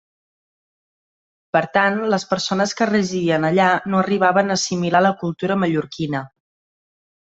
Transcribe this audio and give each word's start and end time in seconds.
Per 1.57 1.61
tant, 1.75 1.99
les 2.13 2.25
persones 2.31 2.73
que 2.79 2.87
residien 2.91 3.45
allà 3.51 3.67
no 3.93 4.01
arribaven 4.01 4.49
a 4.49 4.57
assimilar 4.61 5.03
la 5.09 5.13
cultura 5.21 5.59
mallorquina. 5.65 6.23